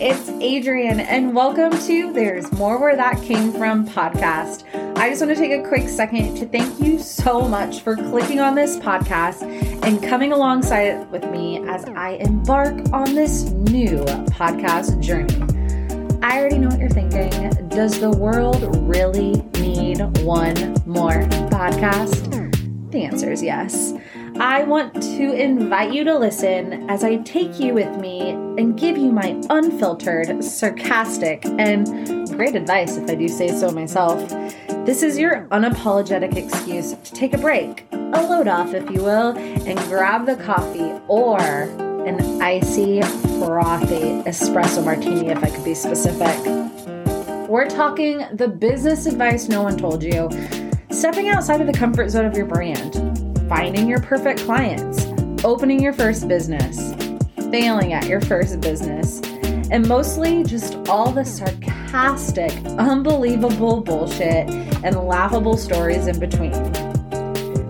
it's 0.00 0.28
Adrian, 0.40 1.00
and 1.00 1.34
welcome 1.34 1.76
to 1.76 2.12
There's 2.12 2.52
More 2.52 2.80
Where 2.80 2.94
That 2.94 3.20
Came 3.20 3.52
From 3.52 3.84
podcast. 3.84 4.62
I 4.96 5.10
just 5.10 5.20
want 5.20 5.36
to 5.36 5.42
take 5.42 5.50
a 5.50 5.66
quick 5.66 5.88
second 5.88 6.36
to 6.36 6.46
thank 6.46 6.78
you 6.78 7.00
so 7.00 7.48
much 7.48 7.80
for 7.80 7.96
clicking 7.96 8.38
on 8.38 8.54
this 8.54 8.76
podcast 8.76 9.42
and 9.84 10.00
coming 10.00 10.30
alongside 10.30 10.82
it 10.82 11.08
with 11.08 11.28
me 11.32 11.66
as 11.66 11.84
I 11.86 12.10
embark 12.20 12.92
on 12.92 13.16
this 13.16 13.50
new 13.50 14.04
podcast 14.30 15.00
journey. 15.00 15.34
I 16.22 16.38
already 16.38 16.58
know 16.58 16.68
what 16.68 16.78
you're 16.78 16.90
thinking. 16.90 17.68
Does 17.68 17.98
the 17.98 18.10
world 18.10 18.76
really 18.88 19.32
need 19.58 20.00
one 20.20 20.74
more 20.86 21.24
podcast? 21.50 22.92
The 22.92 23.02
answer 23.02 23.32
is 23.32 23.42
yes. 23.42 23.94
I 24.40 24.62
want 24.62 24.94
to 24.94 25.32
invite 25.32 25.92
you 25.92 26.04
to 26.04 26.16
listen 26.16 26.88
as 26.88 27.02
I 27.02 27.16
take 27.16 27.58
you 27.58 27.74
with 27.74 27.96
me 27.96 28.30
and 28.30 28.78
give 28.78 28.96
you 28.96 29.10
my 29.10 29.36
unfiltered, 29.50 30.44
sarcastic, 30.44 31.44
and 31.44 32.28
great 32.36 32.54
advice, 32.54 32.96
if 32.96 33.10
I 33.10 33.16
do 33.16 33.26
say 33.26 33.48
so 33.48 33.72
myself. 33.72 34.28
This 34.86 35.02
is 35.02 35.18
your 35.18 35.48
unapologetic 35.48 36.36
excuse 36.36 36.92
to 36.92 37.12
take 37.14 37.34
a 37.34 37.38
break, 37.38 37.84
a 37.90 38.22
load 38.22 38.46
off, 38.46 38.74
if 38.74 38.88
you 38.92 39.02
will, 39.02 39.36
and 39.36 39.76
grab 39.88 40.24
the 40.24 40.36
coffee 40.36 40.92
or 41.08 41.40
an 41.40 42.40
icy, 42.40 43.02
frothy 43.40 44.22
espresso 44.22 44.84
martini, 44.84 45.30
if 45.30 45.42
I 45.42 45.50
could 45.50 45.64
be 45.64 45.74
specific. 45.74 46.38
We're 47.48 47.68
talking 47.68 48.24
the 48.34 48.46
business 48.46 49.06
advice 49.06 49.48
no 49.48 49.64
one 49.64 49.76
told 49.76 50.04
you, 50.04 50.30
stepping 50.92 51.28
outside 51.28 51.60
of 51.60 51.66
the 51.66 51.72
comfort 51.72 52.10
zone 52.10 52.24
of 52.24 52.36
your 52.36 52.46
brand 52.46 53.07
finding 53.48 53.88
your 53.88 54.00
perfect 54.00 54.40
clients, 54.40 55.06
opening 55.42 55.82
your 55.82 55.94
first 55.94 56.28
business, 56.28 56.94
failing 57.50 57.94
at 57.94 58.06
your 58.06 58.20
first 58.20 58.60
business, 58.60 59.22
and 59.70 59.88
mostly 59.88 60.44
just 60.44 60.74
all 60.88 61.10
the 61.10 61.24
sarcastic, 61.24 62.52
unbelievable 62.78 63.80
bullshit 63.80 64.50
and 64.84 64.96
laughable 64.96 65.56
stories 65.56 66.06
in 66.06 66.18
between. 66.20 66.52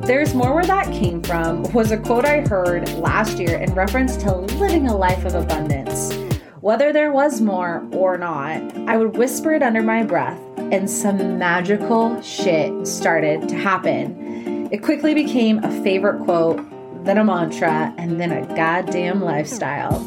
There's 0.02 0.34
More 0.34 0.54
Where 0.54 0.64
That 0.64 0.86
Came 0.92 1.22
From 1.22 1.62
was 1.72 1.92
a 1.92 1.98
quote 1.98 2.24
I 2.24 2.40
heard 2.40 2.88
last 2.94 3.38
year 3.38 3.58
in 3.58 3.72
reference 3.74 4.16
to 4.18 4.34
living 4.34 4.88
a 4.88 4.96
life 4.96 5.24
of 5.24 5.34
abundance. 5.34 6.12
Whether 6.60 6.92
there 6.92 7.12
was 7.12 7.40
more 7.40 7.86
or 7.92 8.18
not, 8.18 8.60
I 8.88 8.96
would 8.96 9.16
whisper 9.16 9.52
it 9.52 9.62
under 9.62 9.82
my 9.82 10.02
breath, 10.02 10.40
and 10.56 10.90
some 10.90 11.38
magical 11.38 12.20
shit 12.22 12.86
started 12.86 13.48
to 13.48 13.54
happen. 13.54 14.27
It 14.70 14.82
quickly 14.82 15.14
became 15.14 15.64
a 15.64 15.82
favorite 15.82 16.22
quote, 16.24 16.60
then 17.02 17.16
a 17.16 17.24
mantra, 17.24 17.94
and 17.96 18.20
then 18.20 18.30
a 18.30 18.46
goddamn 18.54 19.22
lifestyle. 19.22 19.98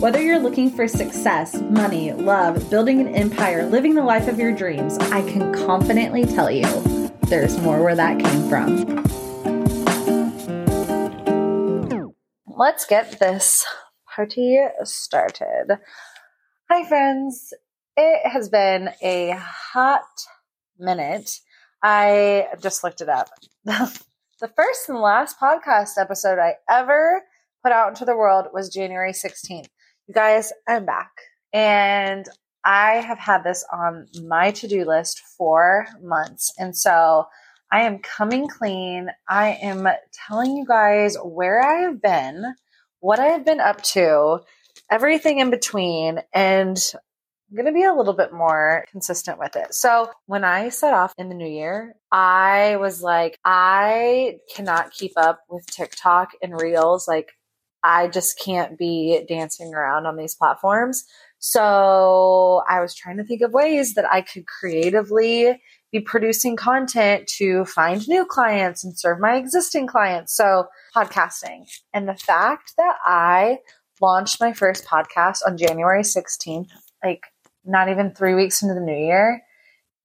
Whether 0.00 0.20
you're 0.20 0.40
looking 0.40 0.68
for 0.68 0.88
success, 0.88 1.54
money, 1.70 2.12
love, 2.12 2.68
building 2.70 3.00
an 3.00 3.14
empire, 3.14 3.66
living 3.66 3.94
the 3.94 4.02
life 4.02 4.26
of 4.26 4.36
your 4.36 4.50
dreams, 4.50 4.98
I 4.98 5.22
can 5.30 5.52
confidently 5.54 6.24
tell 6.24 6.50
you 6.50 6.64
there's 7.28 7.56
more 7.58 7.84
where 7.84 7.94
that 7.94 8.18
came 8.18 8.48
from. 8.48 9.04
Let's 12.48 12.86
get 12.86 13.20
this 13.20 13.64
party 14.12 14.58
started. 14.82 15.78
Hi, 16.68 16.88
friends. 16.88 17.54
It 17.96 18.28
has 18.28 18.48
been 18.48 18.90
a 19.02 19.36
hot 19.38 20.02
minute 20.80 21.30
I 21.82 22.48
just 22.60 22.84
looked 22.84 23.00
it 23.00 23.08
up. 23.08 23.30
the 23.64 24.48
first 24.56 24.88
and 24.88 24.98
last 24.98 25.38
podcast 25.38 25.98
episode 25.98 26.38
I 26.38 26.54
ever 26.68 27.22
put 27.62 27.72
out 27.72 27.90
into 27.90 28.04
the 28.04 28.16
world 28.16 28.46
was 28.52 28.72
January 28.72 29.12
16th. 29.12 29.68
You 30.06 30.14
guys, 30.14 30.52
I'm 30.68 30.84
back. 30.84 31.10
And 31.52 32.26
I 32.64 32.96
have 32.96 33.18
had 33.18 33.44
this 33.44 33.64
on 33.72 34.06
my 34.24 34.50
to 34.52 34.68
do 34.68 34.84
list 34.84 35.22
for 35.38 35.86
months. 36.02 36.52
And 36.58 36.76
so 36.76 37.26
I 37.72 37.82
am 37.82 38.00
coming 38.00 38.48
clean. 38.48 39.08
I 39.28 39.58
am 39.62 39.88
telling 40.26 40.56
you 40.56 40.66
guys 40.66 41.16
where 41.22 41.62
I 41.62 41.82
have 41.82 42.02
been, 42.02 42.54
what 43.00 43.18
I 43.20 43.26
have 43.26 43.44
been 43.44 43.60
up 43.60 43.82
to, 43.82 44.40
everything 44.90 45.38
in 45.38 45.50
between. 45.50 46.20
And 46.34 46.78
I'm 47.50 47.56
going 47.56 47.66
to 47.66 47.72
be 47.72 47.84
a 47.84 47.92
little 47.92 48.14
bit 48.14 48.32
more 48.32 48.84
consistent 48.92 49.36
with 49.36 49.56
it. 49.56 49.74
So, 49.74 50.10
when 50.26 50.44
I 50.44 50.68
set 50.68 50.94
off 50.94 51.12
in 51.18 51.28
the 51.28 51.34
new 51.34 51.48
year, 51.48 51.96
I 52.12 52.76
was 52.76 53.02
like, 53.02 53.36
I 53.44 54.36
cannot 54.54 54.92
keep 54.92 55.12
up 55.16 55.40
with 55.48 55.66
TikTok 55.66 56.28
and 56.42 56.60
Reels. 56.60 57.08
Like, 57.08 57.32
I 57.82 58.06
just 58.06 58.38
can't 58.38 58.78
be 58.78 59.24
dancing 59.28 59.74
around 59.74 60.06
on 60.06 60.16
these 60.16 60.36
platforms. 60.36 61.04
So, 61.40 62.62
I 62.68 62.80
was 62.80 62.94
trying 62.94 63.16
to 63.16 63.24
think 63.24 63.42
of 63.42 63.52
ways 63.52 63.94
that 63.94 64.08
I 64.08 64.20
could 64.20 64.46
creatively 64.46 65.60
be 65.90 65.98
producing 65.98 66.54
content 66.54 67.26
to 67.38 67.64
find 67.64 68.06
new 68.06 68.24
clients 68.24 68.84
and 68.84 68.96
serve 68.96 69.18
my 69.18 69.34
existing 69.34 69.88
clients. 69.88 70.36
So, 70.36 70.68
podcasting. 70.94 71.68
And 71.92 72.08
the 72.08 72.14
fact 72.14 72.74
that 72.76 72.94
I 73.04 73.58
launched 74.00 74.40
my 74.40 74.52
first 74.52 74.84
podcast 74.84 75.38
on 75.44 75.58
January 75.58 76.02
16th, 76.02 76.68
like 77.02 77.24
not 77.70 77.88
even 77.88 78.14
three 78.14 78.34
weeks 78.34 78.62
into 78.62 78.74
the 78.74 78.80
new 78.80 78.96
year, 78.96 79.42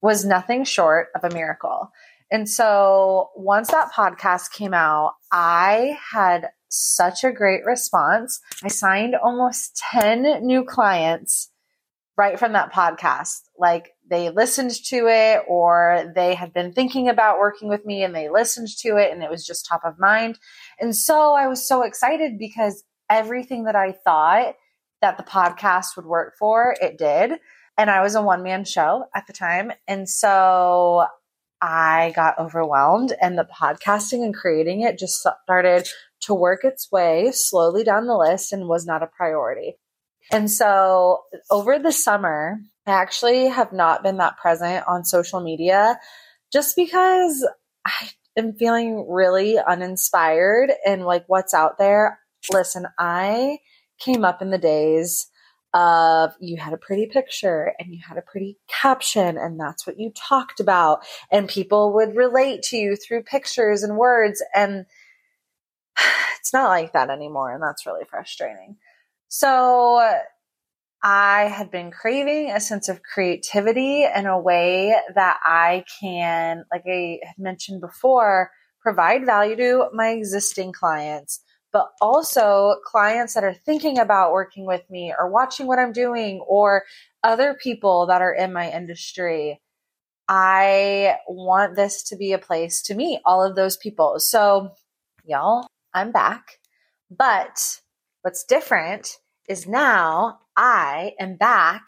was 0.01 0.23
nothing 0.23 0.63
short 0.63 1.07
of 1.15 1.23
a 1.23 1.33
miracle. 1.33 1.91
And 2.31 2.49
so 2.49 3.29
once 3.35 3.69
that 3.71 3.91
podcast 3.91 4.51
came 4.51 4.73
out, 4.73 5.13
I 5.31 5.97
had 6.11 6.49
such 6.69 7.23
a 7.23 7.31
great 7.31 7.65
response. 7.65 8.39
I 8.63 8.67
signed 8.67 9.15
almost 9.15 9.81
10 9.91 10.45
new 10.45 10.63
clients 10.63 11.49
right 12.17 12.39
from 12.39 12.53
that 12.53 12.73
podcast. 12.73 13.41
Like 13.57 13.91
they 14.09 14.29
listened 14.29 14.71
to 14.85 15.07
it 15.07 15.43
or 15.47 16.11
they 16.15 16.33
had 16.33 16.53
been 16.53 16.71
thinking 16.71 17.09
about 17.09 17.39
working 17.39 17.69
with 17.69 17.85
me 17.85 18.03
and 18.03 18.15
they 18.15 18.29
listened 18.29 18.69
to 18.79 18.97
it 18.97 19.11
and 19.11 19.23
it 19.23 19.29
was 19.29 19.45
just 19.45 19.65
top 19.65 19.81
of 19.83 19.99
mind. 19.99 20.39
And 20.79 20.95
so 20.95 21.33
I 21.33 21.47
was 21.47 21.67
so 21.67 21.83
excited 21.83 22.37
because 22.37 22.83
everything 23.09 23.65
that 23.65 23.75
I 23.75 23.91
thought 23.91 24.55
that 25.01 25.17
the 25.17 25.23
podcast 25.23 25.95
would 25.95 26.05
work 26.05 26.35
for, 26.39 26.75
it 26.81 26.97
did. 26.97 27.39
And 27.77 27.89
I 27.89 28.01
was 28.01 28.15
a 28.15 28.21
one 28.21 28.43
man 28.43 28.65
show 28.65 29.05
at 29.13 29.27
the 29.27 29.33
time. 29.33 29.71
And 29.87 30.07
so 30.07 31.05
I 31.61 32.13
got 32.15 32.37
overwhelmed, 32.37 33.13
and 33.21 33.37
the 33.37 33.45
podcasting 33.45 34.23
and 34.23 34.35
creating 34.35 34.81
it 34.81 34.99
just 34.99 35.25
started 35.43 35.87
to 36.21 36.33
work 36.33 36.63
its 36.63 36.91
way 36.91 37.31
slowly 37.31 37.83
down 37.83 38.07
the 38.07 38.17
list 38.17 38.51
and 38.51 38.67
was 38.67 38.85
not 38.85 39.03
a 39.03 39.07
priority. 39.07 39.75
And 40.31 40.49
so 40.49 41.21
over 41.49 41.79
the 41.79 41.91
summer, 41.91 42.59
I 42.85 42.91
actually 42.91 43.47
have 43.47 43.71
not 43.71 44.03
been 44.03 44.17
that 44.17 44.37
present 44.37 44.85
on 44.87 45.05
social 45.05 45.39
media 45.39 45.97
just 46.51 46.75
because 46.75 47.47
I 47.85 48.09
am 48.37 48.53
feeling 48.53 49.07
really 49.09 49.57
uninspired 49.59 50.71
and 50.85 51.05
like 51.05 51.25
what's 51.27 51.53
out 51.53 51.77
there. 51.77 52.19
Listen, 52.51 52.85
I 52.99 53.59
came 53.99 54.25
up 54.25 54.41
in 54.41 54.49
the 54.49 54.57
days 54.57 55.27
of 55.75 56.33
you 56.39 56.55
had 56.55 56.71
a 56.71 56.77
pretty 56.77 57.05
picture 57.05 57.73
and 57.77 57.93
you 57.93 57.99
had 58.07 58.17
a 58.17 58.21
pretty 58.21 58.57
caption 58.67 59.37
and 59.37 59.59
that's 59.59 59.85
what 59.85 59.99
you 59.99 60.09
talked 60.15 60.61
about 60.61 61.05
and 61.29 61.49
people 61.49 61.93
would 61.93 62.15
relate 62.15 62.63
to 62.63 62.77
you 62.77 62.95
through 62.95 63.21
pictures 63.21 63.83
and 63.83 63.97
words 63.97 64.41
and 64.55 64.85
it's 66.39 66.53
not 66.53 66.69
like 66.69 66.93
that 66.93 67.09
anymore 67.09 67.53
and 67.53 67.61
that's 67.61 67.85
really 67.85 68.05
frustrating. 68.09 68.77
So 69.27 70.01
I 71.03 71.43
had 71.43 71.69
been 71.71 71.91
craving 71.91 72.51
a 72.51 72.61
sense 72.61 72.87
of 72.87 73.03
creativity 73.03 74.05
in 74.05 74.25
a 74.25 74.39
way 74.39 74.95
that 75.13 75.39
I 75.43 75.83
can, 75.99 76.63
like 76.71 76.83
I 76.87 77.19
had 77.21 77.37
mentioned 77.37 77.81
before, 77.81 78.49
provide 78.81 79.25
value 79.25 79.57
to 79.57 79.89
my 79.93 80.11
existing 80.11 80.71
clients 80.71 81.41
but 81.75 81.91
also 81.99 82.77
clients 82.85 83.33
that 83.33 83.43
are 83.43 83.53
thinking 83.53 83.99
about 83.99 84.31
working 84.31 84.65
with 84.65 84.89
me 84.89 85.13
or 85.19 85.29
watching 85.29 85.67
what 85.67 85.77
I'm 85.77 85.91
doing 85.91 86.39
or 86.47 86.83
other 87.21 87.53
people 87.61 88.05
that 88.05 88.21
are 88.21 88.33
in 88.33 88.53
my 88.53 88.71
industry. 88.71 89.59
I 90.29 91.17
want 91.27 91.75
this 91.75 92.01
to 92.03 92.15
be 92.15 92.31
a 92.31 92.37
place 92.37 92.81
to 92.83 92.95
meet 92.95 93.19
all 93.25 93.43
of 93.43 93.57
those 93.57 93.75
people. 93.75 94.21
So, 94.21 94.69
y'all, 95.25 95.67
I'm 95.93 96.13
back. 96.13 96.59
But 97.11 97.81
what's 98.21 98.45
different 98.45 99.17
is 99.49 99.67
now 99.67 100.39
I 100.55 101.11
am 101.19 101.35
back 101.35 101.87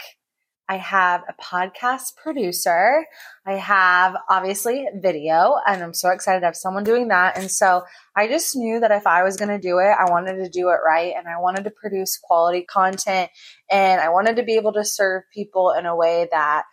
I 0.69 0.77
have 0.77 1.23
a 1.29 1.41
podcast 1.41 2.15
producer. 2.21 3.05
I 3.45 3.53
have 3.53 4.17
obviously 4.29 4.85
video, 4.95 5.55
and 5.65 5.81
I'm 5.81 5.93
so 5.93 6.09
excited 6.09 6.41
to 6.41 6.47
have 6.47 6.55
someone 6.57 6.83
doing 6.83 7.07
that. 7.07 7.37
And 7.37 7.49
so 7.49 7.83
I 8.15 8.27
just 8.27 8.55
knew 8.55 8.79
that 8.81 8.91
if 8.91 9.07
I 9.07 9.23
was 9.23 9.37
going 9.37 9.49
to 9.49 9.59
do 9.59 9.79
it, 9.79 9.95
I 9.97 10.09
wanted 10.09 10.43
to 10.43 10.49
do 10.49 10.69
it 10.69 10.79
right 10.85 11.13
and 11.17 11.27
I 11.27 11.39
wanted 11.39 11.63
to 11.63 11.71
produce 11.71 12.19
quality 12.21 12.63
content 12.63 13.31
and 13.71 14.01
I 14.01 14.09
wanted 14.09 14.35
to 14.37 14.43
be 14.43 14.55
able 14.55 14.73
to 14.73 14.83
serve 14.83 15.23
people 15.33 15.71
in 15.71 15.85
a 15.85 15.95
way 15.95 16.27
that 16.31 16.63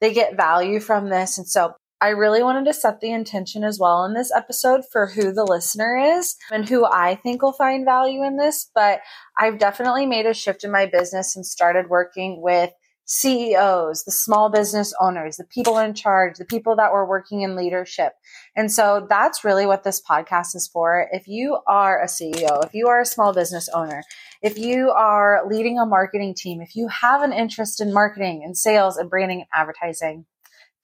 they 0.00 0.12
get 0.12 0.36
value 0.36 0.80
from 0.80 1.08
this. 1.08 1.38
And 1.38 1.46
so 1.46 1.74
I 2.00 2.10
really 2.10 2.42
wanted 2.42 2.64
to 2.66 2.72
set 2.72 3.00
the 3.00 3.10
intention 3.10 3.64
as 3.64 3.78
well 3.80 4.04
in 4.04 4.14
this 4.14 4.32
episode 4.34 4.82
for 4.90 5.06
who 5.06 5.32
the 5.32 5.44
listener 5.44 5.96
is 6.18 6.36
and 6.50 6.68
who 6.68 6.84
I 6.84 7.16
think 7.16 7.42
will 7.42 7.52
find 7.52 7.84
value 7.84 8.24
in 8.24 8.36
this. 8.36 8.70
But 8.72 9.00
I've 9.36 9.58
definitely 9.58 10.06
made 10.06 10.26
a 10.26 10.34
shift 10.34 10.62
in 10.62 10.70
my 10.70 10.86
business 10.86 11.34
and 11.34 11.44
started 11.44 11.88
working 11.88 12.40
with 12.40 12.70
CEOs, 13.10 14.04
the 14.04 14.12
small 14.12 14.50
business 14.50 14.92
owners, 15.00 15.38
the 15.38 15.44
people 15.44 15.78
in 15.78 15.94
charge, 15.94 16.36
the 16.36 16.44
people 16.44 16.76
that 16.76 16.92
were 16.92 17.08
working 17.08 17.40
in 17.40 17.56
leadership. 17.56 18.12
And 18.54 18.70
so 18.70 19.06
that's 19.08 19.44
really 19.44 19.64
what 19.64 19.82
this 19.82 19.98
podcast 19.98 20.54
is 20.54 20.68
for. 20.70 21.08
If 21.10 21.26
you 21.26 21.58
are 21.66 22.02
a 22.02 22.06
CEO, 22.06 22.62
if 22.66 22.74
you 22.74 22.86
are 22.88 23.00
a 23.00 23.06
small 23.06 23.32
business 23.32 23.66
owner, 23.70 24.02
if 24.42 24.58
you 24.58 24.90
are 24.90 25.40
leading 25.48 25.78
a 25.78 25.86
marketing 25.86 26.34
team, 26.34 26.60
if 26.60 26.76
you 26.76 26.86
have 26.88 27.22
an 27.22 27.32
interest 27.32 27.80
in 27.80 27.94
marketing 27.94 28.42
and 28.44 28.54
sales 28.54 28.98
and 28.98 29.08
branding 29.08 29.38
and 29.38 29.48
advertising, 29.54 30.26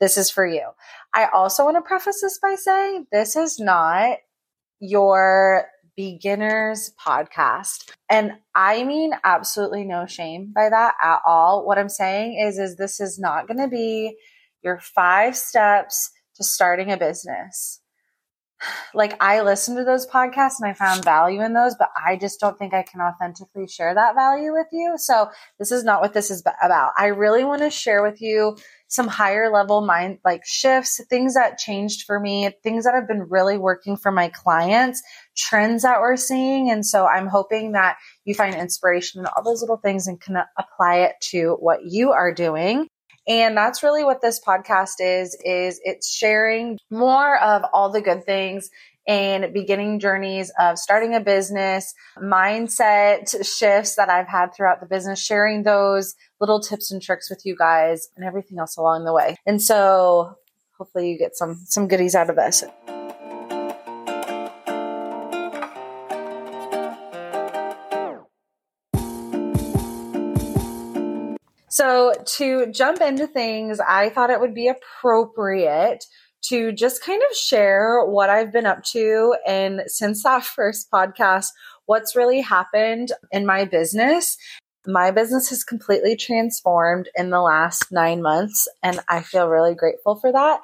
this 0.00 0.16
is 0.16 0.30
for 0.30 0.46
you. 0.46 0.70
I 1.12 1.26
also 1.26 1.66
want 1.66 1.76
to 1.76 1.82
preface 1.82 2.22
this 2.22 2.38
by 2.38 2.54
saying 2.54 3.06
this 3.12 3.36
is 3.36 3.60
not 3.60 4.16
your 4.80 5.66
beginners 5.96 6.92
podcast. 7.04 7.90
And 8.10 8.32
I 8.54 8.84
mean 8.84 9.12
absolutely 9.24 9.84
no 9.84 10.06
shame 10.06 10.52
by 10.54 10.68
that 10.68 10.94
at 11.02 11.20
all. 11.26 11.66
What 11.66 11.78
I'm 11.78 11.88
saying 11.88 12.38
is 12.38 12.58
is 12.58 12.76
this 12.76 13.00
is 13.00 13.18
not 13.18 13.46
going 13.46 13.60
to 13.60 13.68
be 13.68 14.16
your 14.62 14.80
5 14.80 15.36
steps 15.36 16.10
to 16.36 16.44
starting 16.44 16.90
a 16.90 16.96
business. 16.96 17.80
Like 18.94 19.16
I 19.20 19.42
listened 19.42 19.76
to 19.78 19.84
those 19.84 20.06
podcasts 20.06 20.60
and 20.60 20.68
I 20.68 20.72
found 20.72 21.04
value 21.04 21.42
in 21.42 21.52
those, 21.52 21.74
but 21.78 21.90
I 22.06 22.16
just 22.16 22.40
don't 22.40 22.58
think 22.58 22.74
I 22.74 22.82
can 22.82 23.00
authentically 23.00 23.66
share 23.66 23.94
that 23.94 24.14
value 24.14 24.52
with 24.52 24.66
you. 24.72 24.94
So 24.96 25.28
this 25.58 25.72
is 25.72 25.84
not 25.84 26.00
what 26.00 26.14
this 26.14 26.30
is 26.30 26.42
about. 26.62 26.92
I 26.96 27.06
really 27.06 27.44
want 27.44 27.62
to 27.62 27.70
share 27.70 28.02
with 28.02 28.20
you 28.20 28.56
some 28.88 29.08
higher 29.08 29.50
level 29.50 29.84
mind 29.84 30.18
like 30.24 30.42
shifts, 30.44 31.00
things 31.10 31.34
that 31.34 31.58
changed 31.58 32.04
for 32.06 32.20
me, 32.20 32.50
things 32.62 32.84
that 32.84 32.94
have 32.94 33.08
been 33.08 33.26
really 33.28 33.58
working 33.58 33.96
for 33.96 34.12
my 34.12 34.28
clients, 34.28 35.02
trends 35.36 35.82
that 35.82 36.00
we're 36.00 36.16
seeing. 36.16 36.70
And 36.70 36.86
so 36.86 37.06
I'm 37.06 37.26
hoping 37.26 37.72
that 37.72 37.96
you 38.24 38.34
find 38.34 38.54
inspiration 38.54 39.20
in 39.20 39.26
all 39.26 39.42
those 39.42 39.60
little 39.60 39.78
things 39.78 40.06
and 40.06 40.20
can 40.20 40.36
apply 40.56 40.98
it 40.98 41.16
to 41.30 41.56
what 41.58 41.80
you 41.84 42.12
are 42.12 42.32
doing. 42.32 42.88
And 43.26 43.56
that's 43.56 43.82
really 43.82 44.04
what 44.04 44.20
this 44.20 44.40
podcast 44.46 45.00
is, 45.00 45.36
is 45.44 45.80
it's 45.82 46.14
sharing 46.14 46.78
more 46.90 47.38
of 47.40 47.62
all 47.72 47.90
the 47.90 48.02
good 48.02 48.24
things 48.24 48.70
and 49.06 49.52
beginning 49.52 50.00
journeys 50.00 50.50
of 50.58 50.78
starting 50.78 51.14
a 51.14 51.20
business, 51.20 51.94
mindset 52.18 53.28
shifts 53.44 53.96
that 53.96 54.08
I've 54.08 54.28
had 54.28 54.54
throughout 54.54 54.80
the 54.80 54.86
business, 54.86 55.22
sharing 55.22 55.62
those 55.62 56.14
little 56.40 56.60
tips 56.60 56.90
and 56.90 57.02
tricks 57.02 57.28
with 57.28 57.42
you 57.44 57.56
guys 57.56 58.08
and 58.16 58.24
everything 58.24 58.58
else 58.58 58.76
along 58.76 59.04
the 59.04 59.12
way. 59.12 59.36
And 59.46 59.60
so 59.60 60.36
hopefully 60.78 61.10
you 61.10 61.18
get 61.18 61.36
some 61.36 61.60
some 61.66 61.88
goodies 61.88 62.14
out 62.14 62.30
of 62.30 62.36
this. 62.36 62.64
So, 71.74 72.12
to 72.36 72.66
jump 72.70 73.00
into 73.00 73.26
things, 73.26 73.80
I 73.80 74.08
thought 74.08 74.30
it 74.30 74.38
would 74.38 74.54
be 74.54 74.68
appropriate 74.68 76.04
to 76.42 76.70
just 76.70 77.02
kind 77.02 77.20
of 77.28 77.36
share 77.36 78.04
what 78.04 78.30
I've 78.30 78.52
been 78.52 78.64
up 78.64 78.84
to. 78.92 79.34
And 79.44 79.82
since 79.88 80.22
that 80.22 80.44
first 80.44 80.88
podcast, 80.88 81.48
what's 81.86 82.14
really 82.14 82.42
happened 82.42 83.10
in 83.32 83.44
my 83.44 83.64
business. 83.64 84.38
My 84.86 85.10
business 85.10 85.48
has 85.48 85.64
completely 85.64 86.14
transformed 86.14 87.08
in 87.16 87.30
the 87.30 87.40
last 87.40 87.90
nine 87.90 88.22
months, 88.22 88.68
and 88.80 89.00
I 89.08 89.22
feel 89.22 89.48
really 89.48 89.74
grateful 89.74 90.14
for 90.14 90.30
that. 90.30 90.60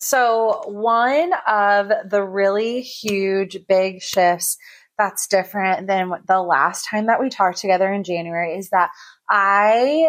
So, 0.00 0.64
one 0.66 1.30
of 1.46 1.92
the 2.10 2.24
really 2.24 2.80
huge, 2.80 3.58
big 3.68 4.02
shifts 4.02 4.56
that's 4.98 5.28
different 5.28 5.86
than 5.86 6.10
the 6.26 6.42
last 6.42 6.86
time 6.90 7.06
that 7.06 7.20
we 7.20 7.28
talked 7.28 7.58
together 7.58 7.92
in 7.92 8.02
January 8.02 8.56
is 8.56 8.70
that 8.70 8.90
I 9.30 10.08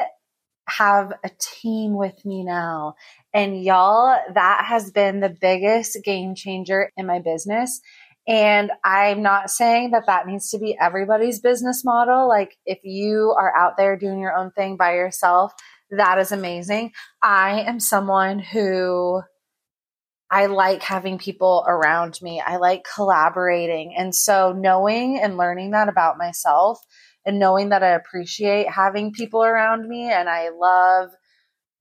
have 0.67 1.13
a 1.23 1.29
team 1.39 1.95
with 1.95 2.23
me 2.25 2.43
now. 2.43 2.95
And 3.33 3.63
y'all, 3.63 4.17
that 4.33 4.65
has 4.65 4.91
been 4.91 5.19
the 5.19 5.35
biggest 5.41 5.97
game 6.03 6.35
changer 6.35 6.91
in 6.95 7.05
my 7.05 7.19
business. 7.19 7.81
And 8.27 8.71
I'm 8.83 9.23
not 9.23 9.49
saying 9.49 9.91
that 9.91 10.05
that 10.05 10.27
needs 10.27 10.51
to 10.51 10.59
be 10.59 10.77
everybody's 10.79 11.39
business 11.39 11.83
model. 11.83 12.27
Like, 12.27 12.55
if 12.65 12.79
you 12.83 13.35
are 13.37 13.55
out 13.55 13.77
there 13.77 13.97
doing 13.97 14.19
your 14.19 14.37
own 14.37 14.51
thing 14.51 14.77
by 14.77 14.93
yourself, 14.93 15.53
that 15.89 16.19
is 16.19 16.31
amazing. 16.31 16.91
I 17.23 17.61
am 17.61 17.79
someone 17.79 18.37
who 18.37 19.23
I 20.29 20.45
like 20.45 20.83
having 20.83 21.17
people 21.17 21.65
around 21.67 22.19
me. 22.21 22.39
I 22.45 22.57
like 22.57 22.85
collaborating. 22.93 23.95
And 23.97 24.13
so 24.13 24.53
knowing 24.53 25.19
and 25.19 25.37
learning 25.37 25.71
that 25.71 25.89
about 25.89 26.19
myself 26.19 26.79
and 27.25 27.39
knowing 27.39 27.69
that 27.69 27.83
I 27.83 27.89
appreciate 27.89 28.69
having 28.69 29.11
people 29.11 29.43
around 29.43 29.87
me 29.87 30.11
and 30.11 30.29
I 30.29 30.49
love 30.49 31.11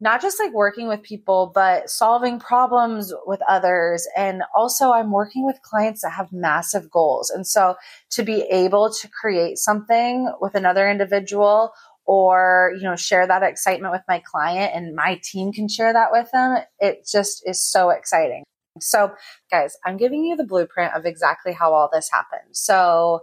not 0.01 0.23
just 0.23 0.39
like 0.39 0.53
working 0.53 0.87
with 0.87 1.03
people, 1.03 1.51
but 1.53 1.91
solving 1.91 2.39
problems 2.39 3.13
with 3.27 3.41
others. 3.49 4.07
And 4.17 4.43
also, 4.57 4.93
I'm 4.93 5.11
working 5.11 5.45
with 5.45 5.61
clients 5.63 6.03
that 6.03 6.13
have 6.13 6.33
massive 6.33 6.89
goals. 6.91 7.31
And 7.31 7.45
so, 7.47 7.75
to 8.11 8.23
be 8.23 8.43
able 8.43 8.93
to 8.93 9.09
create 9.09 9.59
something 9.59 10.33
with 10.41 10.55
another 10.55 10.89
individual 10.89 11.73
or 12.09 12.73
you 12.77 12.83
know 12.83 12.97
share 12.97 13.27
that 13.27 13.43
excitement 13.43 13.93
with 13.93 14.03
my 14.09 14.19
client 14.21 14.73
and 14.75 14.97
my 14.97 15.21
team 15.23 15.53
can 15.53 15.69
share 15.69 15.93
that 15.93 16.09
with 16.11 16.29
them 16.33 16.57
it 16.81 17.07
just 17.07 17.43
is 17.47 17.61
so 17.61 17.91
exciting 17.91 18.43
so 18.81 19.13
guys 19.51 19.77
i'm 19.85 19.99
giving 19.99 20.25
you 20.25 20.35
the 20.35 20.47
blueprint 20.47 20.95
of 20.95 21.05
exactly 21.05 21.53
how 21.53 21.75
all 21.75 21.91
this 21.93 22.09
happened 22.11 22.49
so 22.53 23.21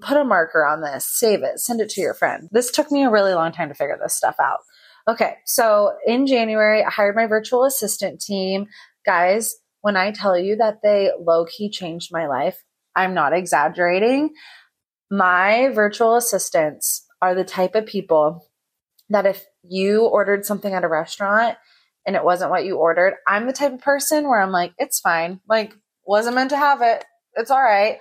put 0.00 0.16
a 0.16 0.24
marker 0.24 0.64
on 0.64 0.80
this 0.80 1.06
save 1.06 1.42
it 1.42 1.58
send 1.58 1.80
it 1.80 1.88
to 1.88 2.00
your 2.00 2.14
friend 2.14 2.48
this 2.52 2.70
took 2.70 2.90
me 2.90 3.04
a 3.04 3.10
really 3.10 3.34
long 3.34 3.52
time 3.52 3.68
to 3.68 3.74
figure 3.74 3.98
this 4.02 4.14
stuff 4.14 4.36
out 4.40 4.60
okay 5.08 5.36
so 5.44 5.92
in 6.06 6.26
january 6.26 6.82
i 6.82 6.90
hired 6.90 7.16
my 7.16 7.26
virtual 7.26 7.64
assistant 7.64 8.20
team 8.20 8.66
guys 9.04 9.56
when 9.82 9.96
i 9.96 10.10
tell 10.10 10.38
you 10.38 10.56
that 10.56 10.78
they 10.82 11.10
low 11.20 11.44
key 11.44 11.68
changed 11.68 12.10
my 12.12 12.26
life 12.26 12.62
i'm 12.96 13.14
not 13.14 13.32
exaggerating 13.32 14.30
my 15.10 15.68
virtual 15.74 16.16
assistants 16.16 17.06
are 17.20 17.34
the 17.34 17.44
type 17.44 17.74
of 17.74 17.86
people 17.86 18.46
that 19.10 19.26
if 19.26 19.44
you 19.62 20.04
ordered 20.04 20.44
something 20.44 20.72
at 20.72 20.84
a 20.84 20.88
restaurant 20.88 21.56
and 22.06 22.16
it 22.16 22.24
wasn't 22.24 22.50
what 22.50 22.64
you 22.64 22.76
ordered, 22.76 23.14
I'm 23.26 23.46
the 23.46 23.52
type 23.52 23.72
of 23.72 23.80
person 23.80 24.24
where 24.24 24.40
I'm 24.40 24.50
like, 24.50 24.72
it's 24.78 25.00
fine. 25.00 25.40
Like, 25.48 25.74
wasn't 26.06 26.34
meant 26.34 26.50
to 26.50 26.56
have 26.56 26.82
it. 26.82 27.04
It's 27.34 27.50
all 27.50 27.62
right. 27.62 27.98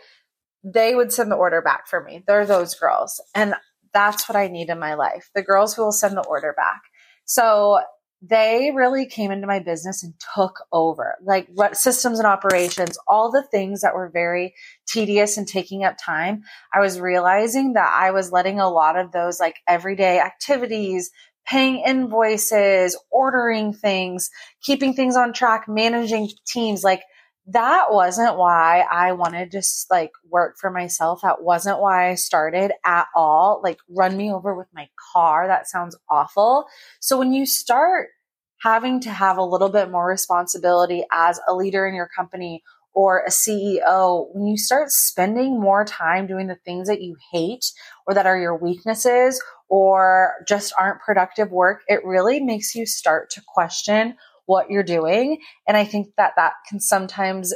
They 0.63 0.95
would 0.95 1.11
send 1.11 1.31
the 1.31 1.35
order 1.35 1.61
back 1.61 1.87
for 1.87 2.03
me. 2.03 2.23
They're 2.25 2.45
those 2.45 2.75
girls. 2.75 3.21
And 3.35 3.55
that's 3.93 4.27
what 4.27 4.35
I 4.35 4.47
need 4.47 4.69
in 4.69 4.79
my 4.79 4.95
life. 4.95 5.29
The 5.35 5.43
girls 5.43 5.73
who 5.73 5.83
will 5.83 5.91
send 5.91 6.17
the 6.17 6.25
order 6.25 6.53
back. 6.57 6.81
So 7.25 7.79
they 8.25 8.71
really 8.73 9.05
came 9.05 9.31
into 9.31 9.47
my 9.47 9.59
business 9.59 10.01
and 10.01 10.13
took 10.33 10.63
over 10.71 11.15
like 11.23 11.47
what 11.53 11.75
systems 11.75 12.19
and 12.19 12.27
operations 12.27 12.97
all 13.07 13.29
the 13.29 13.45
things 13.51 13.81
that 13.81 13.93
were 13.93 14.09
very 14.09 14.53
tedious 14.87 15.37
and 15.37 15.47
taking 15.47 15.83
up 15.83 15.95
time 16.03 16.41
i 16.73 16.79
was 16.79 17.01
realizing 17.01 17.73
that 17.73 17.91
i 17.93 18.11
was 18.11 18.31
letting 18.31 18.59
a 18.59 18.69
lot 18.69 18.97
of 18.97 19.11
those 19.11 19.39
like 19.39 19.57
everyday 19.67 20.19
activities 20.19 21.11
paying 21.45 21.83
invoices 21.85 22.97
ordering 23.11 23.73
things 23.73 24.29
keeping 24.63 24.93
things 24.93 25.17
on 25.17 25.33
track 25.33 25.65
managing 25.67 26.29
teams 26.47 26.81
like 26.81 27.03
that 27.47 27.87
wasn't 27.89 28.37
why 28.37 28.85
I 28.89 29.11
wanted 29.13 29.51
to 29.51 29.61
like 29.89 30.11
work 30.29 30.55
for 30.59 30.69
myself. 30.69 31.21
That 31.23 31.43
wasn't 31.43 31.79
why 31.79 32.09
I 32.09 32.15
started 32.15 32.71
at 32.85 33.07
all. 33.15 33.61
Like 33.63 33.79
run 33.89 34.15
me 34.15 34.31
over 34.31 34.55
with 34.55 34.67
my 34.73 34.87
car. 35.13 35.47
That 35.47 35.67
sounds 35.67 35.97
awful. 36.09 36.65
So 37.01 37.17
when 37.17 37.33
you 37.33 37.45
start 37.45 38.09
having 38.61 39.01
to 39.01 39.09
have 39.09 39.37
a 39.37 39.43
little 39.43 39.69
bit 39.69 39.91
more 39.91 40.07
responsibility 40.07 41.03
as 41.11 41.39
a 41.47 41.53
leader 41.53 41.85
in 41.85 41.93
your 41.93 42.07
company 42.15 42.63
or 42.93 43.23
a 43.25 43.29
CEO, 43.29 44.27
when 44.31 44.47
you 44.47 44.57
start 44.57 44.89
spending 44.89 45.59
more 45.59 45.83
time 45.83 46.27
doing 46.27 46.47
the 46.47 46.55
things 46.63 46.87
that 46.87 47.01
you 47.01 47.17
hate 47.33 47.65
or 48.07 48.13
that 48.13 48.25
are 48.25 48.37
your 48.37 48.55
weaknesses 48.55 49.43
or 49.67 50.33
just 50.47 50.73
aren't 50.79 51.01
productive 51.01 51.51
work, 51.51 51.81
it 51.87 52.05
really 52.05 52.39
makes 52.39 52.73
you 52.73 52.85
start 52.85 53.29
to 53.31 53.41
question 53.45 54.15
what 54.45 54.69
you're 54.69 54.83
doing. 54.83 55.39
And 55.67 55.77
I 55.77 55.85
think 55.85 56.09
that 56.17 56.33
that 56.35 56.53
can 56.69 56.79
sometimes 56.79 57.53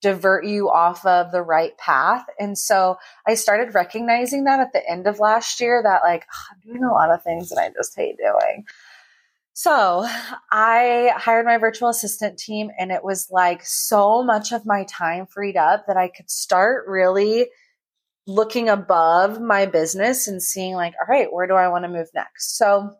divert 0.00 0.46
you 0.46 0.70
off 0.70 1.04
of 1.04 1.32
the 1.32 1.42
right 1.42 1.76
path. 1.78 2.24
And 2.38 2.56
so 2.56 2.96
I 3.26 3.34
started 3.34 3.74
recognizing 3.74 4.44
that 4.44 4.60
at 4.60 4.72
the 4.72 4.88
end 4.88 5.06
of 5.06 5.18
last 5.18 5.60
year 5.60 5.82
that 5.82 6.02
like 6.02 6.24
ah, 6.32 6.46
I'm 6.52 6.72
doing 6.72 6.84
a 6.84 6.92
lot 6.92 7.10
of 7.10 7.22
things 7.22 7.48
that 7.48 7.58
I 7.58 7.70
just 7.70 7.96
hate 7.96 8.16
doing. 8.16 8.64
So 9.54 10.06
I 10.52 11.12
hired 11.16 11.44
my 11.44 11.58
virtual 11.58 11.88
assistant 11.88 12.38
team 12.38 12.70
and 12.78 12.92
it 12.92 13.02
was 13.02 13.26
like 13.28 13.64
so 13.64 14.22
much 14.22 14.52
of 14.52 14.64
my 14.64 14.84
time 14.84 15.26
freed 15.26 15.56
up 15.56 15.86
that 15.88 15.96
I 15.96 16.06
could 16.06 16.30
start 16.30 16.86
really 16.86 17.48
looking 18.28 18.68
above 18.68 19.40
my 19.40 19.66
business 19.66 20.28
and 20.28 20.40
seeing 20.40 20.74
like, 20.74 20.94
all 21.00 21.12
right, 21.12 21.32
where 21.32 21.48
do 21.48 21.54
I 21.54 21.66
want 21.68 21.84
to 21.84 21.88
move 21.88 22.06
next? 22.14 22.56
So 22.56 22.92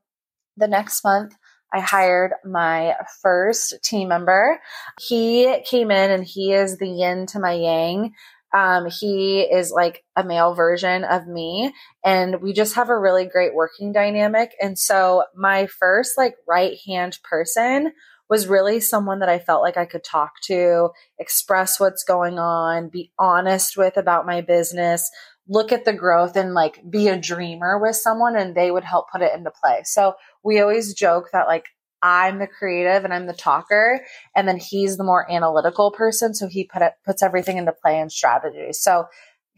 the 0.56 0.66
next 0.66 1.04
month 1.04 1.36
I 1.72 1.80
hired 1.80 2.32
my 2.44 2.94
first 3.22 3.74
team 3.82 4.08
member. 4.08 4.60
He 5.00 5.60
came 5.68 5.90
in 5.90 6.10
and 6.10 6.24
he 6.24 6.52
is 6.52 6.78
the 6.78 6.88
yin 6.88 7.26
to 7.26 7.40
my 7.40 7.52
yang. 7.52 8.12
Um, 8.54 8.86
he 8.86 9.42
is 9.42 9.70
like 9.70 10.02
a 10.16 10.24
male 10.24 10.54
version 10.54 11.04
of 11.04 11.26
me 11.26 11.74
and 12.02 12.40
we 12.40 12.54
just 12.54 12.76
have 12.76 12.88
a 12.88 12.98
really 12.98 13.26
great 13.26 13.54
working 13.54 13.92
dynamic. 13.92 14.52
And 14.60 14.78
so 14.78 15.24
my 15.36 15.66
first 15.66 16.16
like 16.16 16.34
right 16.48 16.78
hand 16.86 17.18
person 17.22 17.92
was 18.30 18.46
really 18.46 18.80
someone 18.80 19.20
that 19.20 19.28
I 19.28 19.38
felt 19.38 19.62
like 19.62 19.76
I 19.76 19.86
could 19.86 20.04
talk 20.04 20.32
to, 20.44 20.90
express 21.18 21.78
what's 21.80 22.04
going 22.04 22.38
on, 22.38 22.88
be 22.88 23.10
honest 23.18 23.76
with 23.76 23.96
about 23.96 24.26
my 24.26 24.40
business, 24.40 25.10
look 25.48 25.72
at 25.72 25.84
the 25.84 25.94
growth 25.94 26.36
and 26.36 26.52
like 26.52 26.78
be 26.88 27.08
a 27.08 27.18
dreamer 27.18 27.78
with 27.78 27.96
someone 27.96 28.36
and 28.36 28.54
they 28.54 28.70
would 28.70 28.84
help 28.84 29.06
put 29.10 29.22
it 29.22 29.34
into 29.34 29.50
play. 29.50 29.80
So 29.84 30.14
we 30.48 30.60
always 30.60 30.94
joke 30.94 31.28
that 31.32 31.46
like 31.46 31.66
I'm 32.02 32.38
the 32.38 32.46
creative 32.46 33.04
and 33.04 33.12
I'm 33.12 33.26
the 33.26 33.34
talker 33.34 34.00
and 34.34 34.48
then 34.48 34.56
he's 34.56 34.96
the 34.96 35.04
more 35.04 35.30
analytical 35.30 35.90
person 35.90 36.32
so 36.34 36.48
he 36.48 36.64
put 36.64 36.80
it 36.80 36.94
puts 37.04 37.22
everything 37.22 37.58
into 37.58 37.72
play 37.72 38.00
and 38.00 38.10
strategy. 38.10 38.72
So 38.72 39.04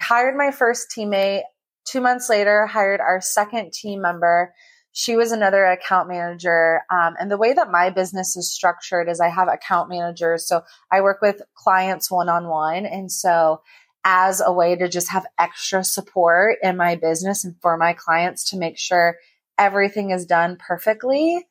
hired 0.01 0.37
my 0.37 0.51
first 0.51 0.93
teammate 0.95 1.43
2 1.87 2.01
months 2.01 2.29
later 2.29 2.67
hired 2.67 3.01
our 3.01 3.21
second 3.21 3.73
team 3.73 4.03
member 4.03 4.53
she 4.93 5.15
was 5.15 5.31
another 5.31 5.67
account 5.67 6.09
manager. 6.09 6.81
Um, 6.91 7.15
and 7.21 7.31
the 7.31 7.39
way 7.39 7.53
that 7.53 7.71
my 7.71 7.91
business 7.91 8.37
is 8.37 8.53
structured 8.53 9.09
is 9.09 9.21
I 9.21 9.29
have 9.29 9.47
account 9.47 9.89
managers. 9.89 10.49
So 10.49 10.63
I 10.91 11.01
work 11.01 11.23
with 11.23 11.43
clients 11.55 12.11
one 12.11 12.29
on 12.29 12.49
one. 12.49 12.87
And 12.87 13.13
so 13.13 13.63
as 14.05 14.43
a 14.45 14.53
way 14.53 14.75
to 14.75 14.89
just 14.89 15.11
have 15.11 15.27
extra 15.39 15.85
support 15.85 16.57
in 16.61 16.77
my 16.77 16.97
business 16.97 17.45
and 17.45 17.55
for 17.61 17.77
my 17.77 17.93
clients 17.93 18.51
to 18.51 18.57
make 18.57 18.79
sure 18.79 19.17
everything 19.61 20.11
is 20.11 20.27
done 20.27 20.57
perfectly, 20.59 21.47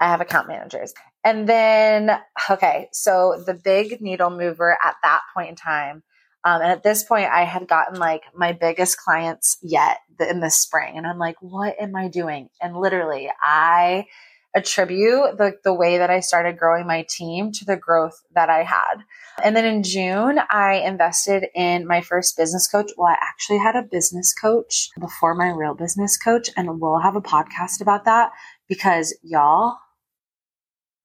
I 0.00 0.08
have 0.08 0.20
account 0.20 0.48
managers. 0.48 0.92
And 1.24 1.48
then, 1.48 2.10
okay, 2.50 2.88
so 2.92 3.42
the 3.46 3.54
big 3.54 4.02
needle 4.02 4.28
mover 4.28 4.76
at 4.84 4.96
that 5.02 5.22
point 5.34 5.48
in 5.48 5.56
time 5.56 6.02
um, 6.44 6.60
and 6.60 6.70
at 6.70 6.82
this 6.82 7.02
point, 7.02 7.30
I 7.32 7.44
had 7.44 7.66
gotten 7.66 7.98
like 7.98 8.22
my 8.34 8.52
biggest 8.52 8.98
clients 8.98 9.56
yet 9.62 9.98
in 10.20 10.40
the 10.40 10.50
spring. 10.50 10.98
And 10.98 11.06
I'm 11.06 11.18
like, 11.18 11.36
what 11.40 11.74
am 11.80 11.96
I 11.96 12.08
doing? 12.08 12.50
And 12.60 12.76
literally, 12.76 13.30
I 13.42 14.06
attribute 14.54 15.36
the, 15.36 15.54
the 15.64 15.74
way 15.74 15.98
that 15.98 16.10
I 16.10 16.20
started 16.20 16.58
growing 16.58 16.86
my 16.86 17.04
team 17.08 17.50
to 17.52 17.64
the 17.64 17.76
growth 17.76 18.22
that 18.34 18.48
I 18.48 18.62
had. 18.62 18.96
And 19.42 19.56
then 19.56 19.64
in 19.64 19.82
June, 19.82 20.38
I 20.48 20.74
invested 20.74 21.46
in 21.54 21.86
my 21.86 22.00
first 22.00 22.36
business 22.36 22.68
coach. 22.68 22.92
Well, 22.96 23.08
I 23.08 23.16
actually 23.20 23.58
had 23.58 23.74
a 23.74 23.82
business 23.82 24.32
coach 24.32 24.90
before 25.00 25.34
my 25.34 25.48
real 25.48 25.74
business 25.74 26.16
coach, 26.16 26.48
and 26.56 26.80
we'll 26.80 27.00
have 27.00 27.16
a 27.16 27.20
podcast 27.20 27.80
about 27.80 28.04
that 28.04 28.30
because 28.68 29.16
y'all, 29.22 29.76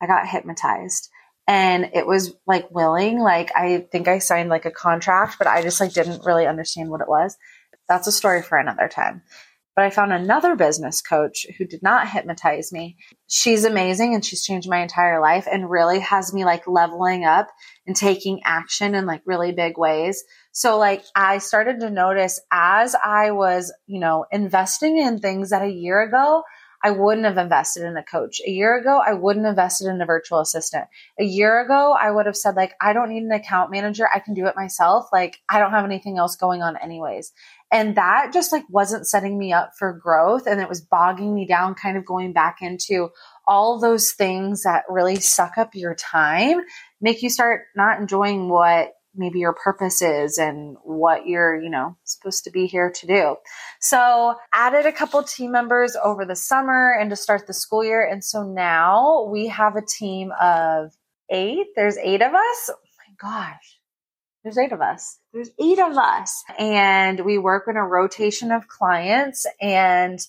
I 0.02 0.08
got 0.08 0.28
hypnotized 0.28 1.10
and 1.50 1.90
it 1.96 2.06
was 2.06 2.36
like 2.46 2.70
willing 2.70 3.20
like 3.20 3.50
i 3.56 3.86
think 3.92 4.08
i 4.08 4.20
signed 4.20 4.50
like 4.50 4.66
a 4.66 4.72
contract 4.72 5.36
but 5.38 5.48
i 5.48 5.62
just 5.62 5.82
like 5.82 5.92
didn't 5.92 6.24
really 6.24 6.46
understand 6.46 6.90
what 6.90 7.02
it 7.02 7.10
was 7.10 7.36
that's 7.90 8.08
a 8.08 8.12
story 8.12 8.42
for 8.42 8.58
another 8.58 8.88
time 8.88 9.22
but 9.80 9.86
i 9.86 9.90
found 9.90 10.12
another 10.12 10.58
business 10.58 11.02
coach 11.02 11.46
who 11.58 11.64
did 11.64 11.82
not 11.82 12.10
hypnotize 12.10 12.74
me 12.74 12.98
she's 13.28 13.64
amazing 13.64 14.14
and 14.14 14.26
she's 14.26 14.44
changed 14.44 14.68
my 14.68 14.82
entire 14.82 15.22
life 15.22 15.48
and 15.50 15.70
really 15.70 16.00
has 16.00 16.34
me 16.34 16.44
like 16.44 16.68
leveling 16.68 17.24
up 17.24 17.48
and 17.88 17.96
taking 17.96 18.42
action 18.44 18.94
in 18.94 19.06
like 19.06 19.22
really 19.26 19.54
big 19.54 19.78
ways 19.78 20.22
so 20.52 20.78
like 20.78 21.02
i 21.16 21.38
started 21.38 21.80
to 21.80 21.90
notice 21.90 22.42
as 22.52 22.94
i 23.06 23.32
was 23.32 23.74
you 23.88 24.02
know 24.02 24.26
investing 24.34 24.98
in 24.98 25.18
things 25.18 25.52
that 25.52 25.62
a 25.62 25.72
year 25.72 26.02
ago 26.02 26.44
I 26.82 26.92
wouldn't 26.92 27.26
have 27.26 27.38
invested 27.38 27.84
in 27.84 27.98
a 27.98 28.04
coach. 28.04 28.40
A 28.46 28.50
year 28.50 28.78
ago, 28.78 29.02
I 29.06 29.14
wouldn't 29.14 29.46
have 29.46 29.54
invested 29.54 29.90
in 29.90 30.02
a 30.02 30.06
virtual 30.06 30.40
assistant. 30.40 30.86
A 31.20 31.26
year 31.26 31.60
ago, 31.60 31.94
I 32.00 32.10
would 32.10 32.26
have 32.26 32.38
said, 32.38 32.56
like, 32.56 32.74
I 32.80 32.94
don't 32.94 33.10
need 33.10 33.24
an 33.24 33.32
account 33.32 33.70
manager. 33.70 34.08
I 34.14 34.20
can 34.20 34.34
do 34.34 34.46
it 34.46 34.56
myself. 34.56 35.08
Like, 35.12 35.40
I 35.50 35.60
don't 35.60 35.72
have 35.72 35.84
anything 35.84 36.18
else 36.18 36.38
going 36.38 36.62
on, 36.62 36.78
anyways. 36.78 37.34
And 37.72 37.96
that 37.96 38.32
just 38.34 38.52
like 38.52 38.64
wasn't 38.70 39.08
setting 39.08 39.38
me 39.38 39.54
up 39.54 39.74
for 39.78 39.94
growth. 39.94 40.48
And 40.48 40.60
it 40.60 40.70
was 40.70 40.82
bogging 40.82 41.36
me 41.36 41.46
down, 41.46 41.76
kind 41.76 41.98
of 41.98 42.06
going 42.06 42.34
back 42.34 42.58
into 42.62 43.10
all 43.48 43.80
those 43.80 44.12
things 44.12 44.64
that 44.64 44.84
really 44.90 45.18
suck 45.18 45.58
up 45.58 45.76
your 45.76 45.96
time, 45.96 46.62
make 47.02 47.22
you 47.22 47.30
start 47.30 47.62
not 47.76 48.00
enjoying 48.00 48.50
what 48.50 48.94
maybe 49.16 49.40
your 49.40 49.54
purpose 49.54 50.02
is 50.02 50.38
and 50.38 50.78
what 50.84 51.26
you're, 51.26 51.60
you 51.60 51.70
know, 51.70 51.98
supposed 52.04 52.44
to 52.44 52.52
be 52.52 52.68
here 52.68 52.92
to 52.92 53.08
do. 53.08 53.36
So 53.82 54.36
added 54.54 54.86
a 54.86 54.92
couple 54.92 55.22
team 55.24 55.52
members 55.52 55.96
over 56.02 56.26
the 56.26 56.36
summer 56.36 56.96
and 57.00 57.10
to 57.10 57.16
start 57.16 57.48
the 57.48 57.54
school 57.54 57.84
year. 57.84 58.08
And 58.08 58.24
so 58.24 58.44
now 58.44 59.28
we 59.32 59.48
have 59.48 59.76
a 59.76 59.86
team 59.86 60.32
of 60.40 60.94
eight. 61.30 61.68
There's 61.76 61.98
eight 61.98 62.22
of 62.22 62.34
us. 62.34 62.70
Oh 62.70 62.76
my 62.98 63.16
gosh. 63.20 63.79
There's 64.50 64.66
eight 64.66 64.72
of 64.72 64.82
us. 64.82 65.20
There's 65.32 65.52
eight 65.60 65.78
of 65.78 65.96
us. 65.96 66.44
And 66.58 67.20
we 67.20 67.38
work 67.38 67.66
in 67.68 67.78
a 67.78 67.86
rotation 67.86 68.52
of 68.52 68.68
clients 68.68 69.46
and 69.62 70.20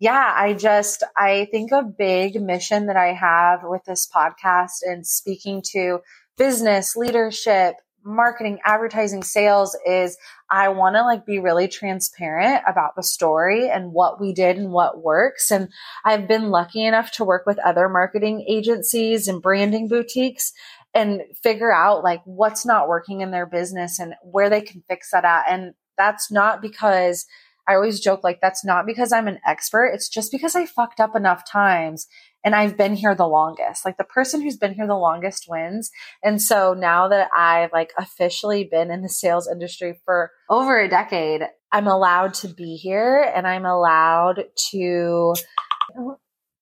yeah, 0.00 0.32
I 0.34 0.54
just, 0.54 1.02
I 1.18 1.48
think 1.50 1.70
a 1.70 1.82
big 1.82 2.40
mission 2.40 2.86
that 2.86 2.96
I 2.96 3.12
have 3.12 3.60
with 3.64 3.84
this 3.84 4.08
podcast 4.08 4.76
and 4.86 5.06
speaking 5.06 5.60
to 5.72 5.98
business 6.38 6.96
leadership, 6.96 7.74
marketing, 8.04 8.58
advertising, 8.64 9.22
sales 9.22 9.76
is 9.84 10.16
I 10.50 10.68
want 10.68 10.96
to 10.96 11.02
like 11.02 11.26
be 11.26 11.40
really 11.40 11.68
transparent 11.68 12.62
about 12.66 12.96
the 12.96 13.02
story 13.02 13.68
and 13.68 13.92
what 13.92 14.20
we 14.20 14.32
did 14.32 14.56
and 14.56 14.70
what 14.70 15.02
works. 15.02 15.50
And 15.50 15.68
I've 16.04 16.26
been 16.26 16.50
lucky 16.50 16.86
enough 16.86 17.10
to 17.12 17.24
work 17.24 17.44
with 17.44 17.58
other 17.58 17.88
marketing 17.88 18.46
agencies 18.48 19.28
and 19.28 19.42
branding 19.42 19.88
boutiques 19.88 20.52
and 20.98 21.22
figure 21.42 21.72
out 21.72 22.02
like 22.02 22.20
what's 22.24 22.66
not 22.66 22.88
working 22.88 23.20
in 23.20 23.30
their 23.30 23.46
business 23.46 23.98
and 23.98 24.14
where 24.22 24.50
they 24.50 24.60
can 24.60 24.82
fix 24.88 25.12
that 25.12 25.24
at. 25.24 25.44
And 25.48 25.74
that's 25.96 26.30
not 26.30 26.60
because 26.60 27.24
I 27.68 27.74
always 27.74 28.00
joke 28.00 28.24
like 28.24 28.40
that's 28.40 28.64
not 28.64 28.86
because 28.86 29.12
I'm 29.12 29.28
an 29.28 29.38
expert. 29.46 29.92
It's 29.94 30.08
just 30.08 30.32
because 30.32 30.56
I 30.56 30.66
fucked 30.66 31.00
up 31.00 31.14
enough 31.14 31.48
times 31.48 32.08
and 32.42 32.54
I've 32.54 32.76
been 32.76 32.96
here 32.96 33.14
the 33.14 33.28
longest. 33.28 33.84
Like 33.84 33.96
the 33.96 34.04
person 34.04 34.40
who's 34.40 34.56
been 34.56 34.74
here 34.74 34.86
the 34.86 34.94
longest 34.94 35.46
wins. 35.48 35.90
And 36.24 36.40
so 36.40 36.74
now 36.74 37.08
that 37.08 37.28
I've 37.36 37.72
like 37.72 37.92
officially 37.98 38.64
been 38.64 38.90
in 38.90 39.02
the 39.02 39.08
sales 39.08 39.48
industry 39.48 40.00
for 40.04 40.30
over 40.48 40.80
a 40.80 40.88
decade, 40.88 41.42
I'm 41.70 41.86
allowed 41.86 42.34
to 42.34 42.48
be 42.48 42.76
here 42.76 43.30
and 43.34 43.46
I'm 43.46 43.66
allowed 43.66 44.44
to 44.70 45.34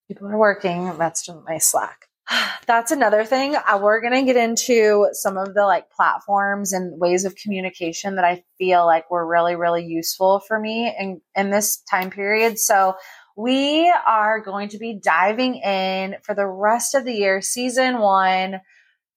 people 0.08 0.28
are 0.28 0.38
working. 0.38 0.92
That's 0.98 1.28
my 1.46 1.58
slack. 1.58 2.05
That's 2.66 2.90
another 2.90 3.24
thing. 3.24 3.56
Uh, 3.56 3.78
we're 3.80 4.00
going 4.00 4.12
to 4.12 4.32
get 4.32 4.36
into 4.36 5.08
some 5.12 5.36
of 5.36 5.54
the 5.54 5.64
like 5.64 5.90
platforms 5.90 6.72
and 6.72 6.98
ways 7.00 7.24
of 7.24 7.36
communication 7.36 8.16
that 8.16 8.24
I 8.24 8.44
feel 8.58 8.84
like 8.86 9.10
were 9.10 9.26
really, 9.26 9.56
really 9.56 9.84
useful 9.84 10.40
for 10.40 10.58
me 10.58 10.92
in, 10.98 11.20
in 11.34 11.50
this 11.50 11.82
time 11.90 12.10
period. 12.10 12.58
So 12.58 12.94
we 13.36 13.92
are 14.06 14.40
going 14.40 14.70
to 14.70 14.78
be 14.78 14.98
diving 15.02 15.56
in 15.56 16.16
for 16.22 16.34
the 16.34 16.46
rest 16.46 16.94
of 16.94 17.04
the 17.04 17.12
year, 17.12 17.42
season 17.42 17.98
one, 17.98 18.60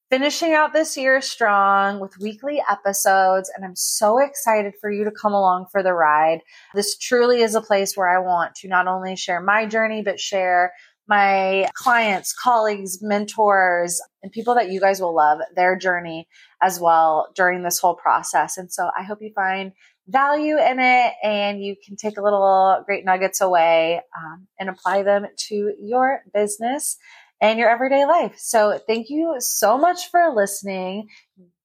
finishing 0.10 0.54
out 0.54 0.74
this 0.74 0.98
year 0.98 1.22
strong 1.22 2.00
with 2.00 2.18
weekly 2.20 2.62
episodes. 2.70 3.50
And 3.56 3.63
I'm 3.63 3.75
so 3.75 4.18
excited 4.18 4.74
for 4.82 4.92
you 4.92 5.06
to 5.06 5.12
come 5.12 5.34
along 5.34 5.68
for 5.72 5.84
the 5.84 5.94
ride. 5.94 6.42
This 6.74 6.98
truly 6.98 7.42
is 7.42 7.56
a 7.56 7.62
place 7.62 7.96
where 7.96 8.10
I 8.10 8.20
want 8.20 8.56
to 8.56 8.68
not 8.68 8.88
only 8.88 9.16
share 9.16 9.42
my 9.42 9.66
journey, 9.66 10.01
but 10.01 10.20
share 10.20 10.74
my 11.10 11.68
clients, 11.74 12.34
colleagues, 12.34 13.00
mentors, 13.01 14.00
and 14.22 14.32
people 14.32 14.54
that 14.56 14.70
you 14.70 14.80
guys 14.80 15.01
will 15.01 15.16
love 15.16 15.39
their 15.56 15.75
journey 15.75 16.28
as 16.62 16.80
well 16.80 17.30
during 17.36 17.63
this 17.63 17.80
whole 17.80 17.96
process. 17.96 18.58
And 18.58 18.72
so 18.72 18.89
I 18.98 19.04
hope 19.04 19.18
you 19.22 19.32
find 19.34 19.72
value 20.08 20.58
in 20.58 20.80
it 20.80 21.13
and 21.24 21.62
you 21.63 21.75
can 21.86 21.96
take 21.96 22.18
a 22.18 22.22
little 22.22 22.84
great 22.86 23.06
nuggets 23.06 23.42
away 23.42 24.01
um, 24.18 24.48
and 24.60 24.70
apply 24.70 25.04
them 25.04 25.25
to 25.36 25.74
your 25.80 26.22
business 26.34 26.98
and 27.42 27.58
your 27.58 27.70
everyday 27.70 28.06
life. 28.06 28.36
So 28.38 28.80
thank 28.86 29.10
you 29.10 29.36
so 29.39 29.78
much 29.78 30.10
for 30.12 30.34
listening. 30.36 31.08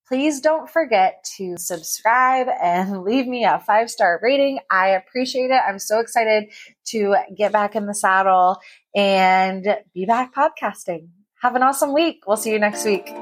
Please 0.06 0.40
don't 0.40 0.68
forget 0.68 1.24
to 1.36 1.56
subscribe 1.56 2.46
and 2.62 3.02
leave 3.04 3.26
me 3.26 3.44
a 3.44 3.58
five 3.58 3.90
star 3.90 4.20
rating. 4.22 4.60
I 4.70 4.88
appreciate 4.90 5.50
it. 5.50 5.60
I'm 5.66 5.78
so 5.78 6.00
excited 6.00 6.50
to 6.88 7.16
get 7.36 7.52
back 7.52 7.74
in 7.74 7.86
the 7.86 7.94
saddle 7.94 8.58
and 8.94 9.66
be 9.92 10.04
back 10.06 10.34
podcasting. 10.34 11.08
Have 11.42 11.56
an 11.56 11.62
awesome 11.62 11.92
week. 11.92 12.22
We'll 12.26 12.36
see 12.36 12.52
you 12.52 12.58
next 12.58 12.84
week. 12.84 13.12